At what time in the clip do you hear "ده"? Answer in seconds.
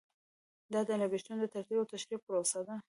2.67-2.75